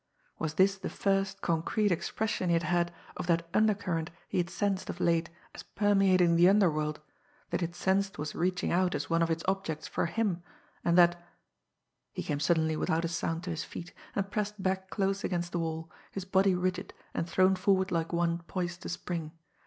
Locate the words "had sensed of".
4.39-4.99